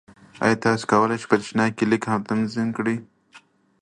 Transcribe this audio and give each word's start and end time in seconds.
ایا 0.43 0.57
تاسو 0.65 0.83
کولی 0.91 1.17
شئ 1.21 1.27
په 1.29 1.37
تشناب 1.41 1.71
کې 1.77 1.83
لیک 1.91 2.03
هم 2.09 2.21
تنظیم 2.29 2.69
کړئ؟ 2.77 2.97